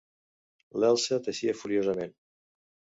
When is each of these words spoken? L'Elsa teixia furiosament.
L'Elsa 0.85 1.21
teixia 1.29 1.57
furiosament. 1.63 2.19